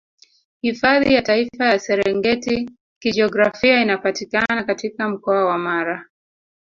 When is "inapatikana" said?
3.81-4.63